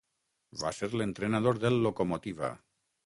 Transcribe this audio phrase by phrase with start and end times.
[0.61, 2.51] Va ser l'entrenador del Lokomotiva.